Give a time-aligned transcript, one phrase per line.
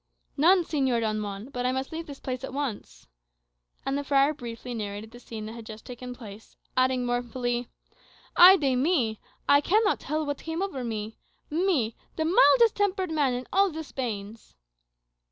[0.35, 1.49] "None, Señor Don Juan.
[1.49, 3.05] But I must leave this place at once."
[3.85, 7.69] And the friar briefly narrated the scene that had just taken place, adding mournfully,
[8.35, 9.19] "Ay de mi!
[9.47, 11.19] I cannot tell what came over me
[11.51, 14.55] me, the mildest tempered man in all the Spains!"